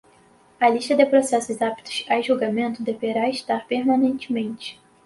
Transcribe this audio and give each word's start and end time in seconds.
A 0.59 0.67
lista 0.67 0.95
de 0.95 1.05
processos 1.05 1.61
aptos 1.61 2.05
a 2.09 2.19
julgamento 2.21 2.81
deverá 2.81 3.29
estar 3.29 3.67
permanentemente 3.67 4.79